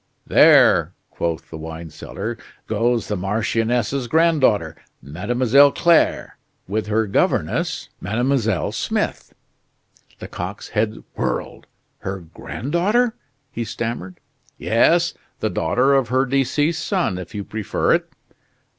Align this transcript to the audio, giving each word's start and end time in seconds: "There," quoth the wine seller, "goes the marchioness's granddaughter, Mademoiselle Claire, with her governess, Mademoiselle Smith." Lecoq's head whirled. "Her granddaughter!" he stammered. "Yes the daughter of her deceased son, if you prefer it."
"There," 0.25 0.93
quoth 1.11 1.51
the 1.51 1.59
wine 1.59 1.91
seller, 1.91 2.35
"goes 2.65 3.07
the 3.07 3.15
marchioness's 3.15 4.07
granddaughter, 4.07 4.75
Mademoiselle 4.99 5.71
Claire, 5.71 6.39
with 6.67 6.87
her 6.87 7.05
governess, 7.05 7.87
Mademoiselle 7.99 8.71
Smith." 8.71 9.35
Lecoq's 10.19 10.69
head 10.69 11.03
whirled. 11.15 11.67
"Her 11.99 12.19
granddaughter!" 12.21 13.13
he 13.51 13.63
stammered. 13.63 14.19
"Yes 14.57 15.13
the 15.39 15.51
daughter 15.51 15.93
of 15.93 16.07
her 16.07 16.25
deceased 16.25 16.83
son, 16.83 17.19
if 17.19 17.35
you 17.35 17.43
prefer 17.43 17.93
it." 17.93 18.11